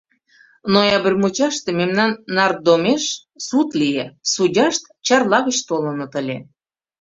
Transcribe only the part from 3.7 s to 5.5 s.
лие— судьяшт Чарла